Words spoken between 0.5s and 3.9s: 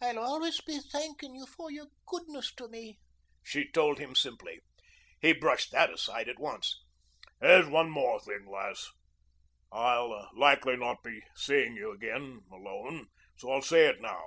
be thanking you for your goodness to me," she